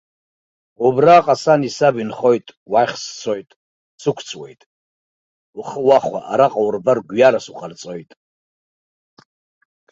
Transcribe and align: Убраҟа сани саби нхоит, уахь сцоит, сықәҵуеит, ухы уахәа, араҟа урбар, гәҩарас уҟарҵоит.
Убраҟа 0.85 1.35
сани 1.41 1.69
саби 1.77 2.03
нхоит, 2.09 2.47
уахь 2.71 2.95
сцоит, 3.03 3.49
сықәҵуеит, 4.01 4.61
ухы 5.59 5.79
уахәа, 5.87 6.19
араҟа 6.31 6.61
урбар, 6.65 6.99
гәҩарас 7.07 7.45
уҟарҵоит. 7.51 8.09